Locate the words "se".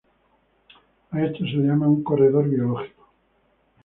1.45-1.57